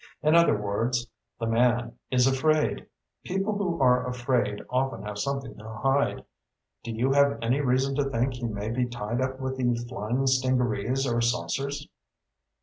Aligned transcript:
In 0.23 0.33
other 0.33 0.57
words, 0.59 1.05
the 1.39 1.45
man 1.45 1.93
is 2.09 2.25
afraid. 2.25 2.87
People 3.23 3.55
who 3.55 3.79
are 3.79 4.07
afraid 4.07 4.63
often 4.67 5.03
have 5.03 5.19
something 5.19 5.55
to 5.59 5.69
hide. 5.75 6.25
Do 6.83 6.89
you 6.91 7.11
have 7.11 7.37
any 7.43 7.61
reason 7.61 7.93
to 7.97 8.05
think 8.05 8.33
he 8.33 8.45
may 8.45 8.71
be 8.71 8.87
tied 8.87 9.21
up 9.21 9.39
with 9.39 9.57
the 9.57 9.75
flying 9.87 10.25
stingarees 10.25 11.05
or 11.05 11.21
saucers?" 11.21 11.87